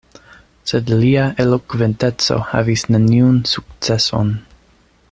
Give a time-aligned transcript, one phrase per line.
[0.69, 4.35] Sed lia elokventeco havis neniun sukceson.